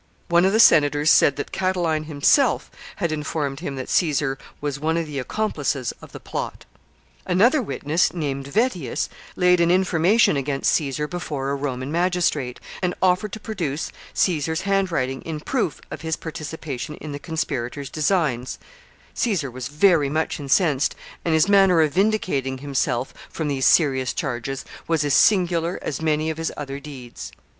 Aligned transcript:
One 0.29 0.45
of 0.45 0.51
the 0.51 0.59
senators 0.59 1.11
said 1.11 1.35
that 1.35 1.51
Catiline 1.51 2.05
himself 2.05 2.71
had 2.95 3.11
informed 3.11 3.59
him 3.59 3.75
that 3.75 3.87
Caesar 3.87 4.39
was 4.59 4.79
one 4.79 4.97
of 4.97 5.05
the 5.05 5.19
accomplices 5.19 5.93
of 6.01 6.11
the 6.11 6.19
plot. 6.19 6.65
Another 7.27 7.61
witness, 7.61 8.11
named 8.11 8.47
Vettius, 8.47 9.09
laid 9.35 9.59
an 9.61 9.69
information 9.69 10.35
against 10.37 10.71
Caesar 10.73 11.07
before 11.07 11.51
a 11.51 11.55
Roman 11.55 11.91
magistrate, 11.91 12.59
and 12.81 12.95
offered 12.99 13.31
to 13.33 13.39
produce 13.39 13.91
Caesar's 14.15 14.61
handwriting 14.61 15.21
in 15.21 15.39
proof 15.39 15.79
of 15.91 16.01
his 16.01 16.15
participation 16.15 16.95
in 16.95 17.11
the 17.11 17.19
conspirator's 17.19 17.91
designs 17.91 18.57
Caesar 19.13 19.51
was 19.51 19.67
very 19.67 20.09
much 20.09 20.39
incensed, 20.39 20.95
and 21.23 21.35
his 21.35 21.47
manner 21.47 21.79
of 21.79 21.93
vindicating 21.93 22.57
himself 22.57 23.13
from 23.29 23.47
these 23.49 23.67
serious 23.67 24.13
charges 24.13 24.65
was 24.87 25.05
as 25.05 25.13
singular 25.13 25.77
as 25.83 26.01
many 26.01 26.31
of 26.31 26.39
his 26.39 26.51
other 26.57 26.79
deeds. 26.79 27.31